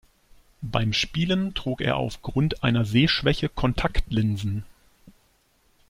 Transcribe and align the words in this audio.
Beim 0.63 0.93
Spielen 0.93 1.53
trug 1.53 1.79
er 1.79 1.95
aufgrund 1.97 2.63
einer 2.63 2.85
Sehschwäche 2.85 3.49
Kontaktlinsen. 3.49 4.65